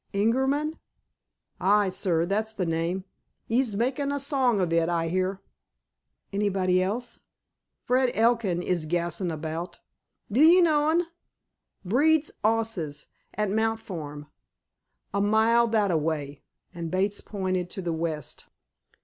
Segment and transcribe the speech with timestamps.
[0.13, 0.79] "Ingerman?"
[1.59, 3.03] "Ay, sir, that's the name.
[3.49, 5.43] 'E's makin' a song of it, I hear."
[6.33, 7.19] "Anybody else?"
[7.83, 9.77] "Fred Elkin is gassin' about.
[10.31, 11.03] Do 'ee know un?
[11.85, 14.25] Breeds 'osses at Mount Farm,
[15.13, 16.41] a mile that a way,"
[16.73, 18.47] and Bates pointed to the west.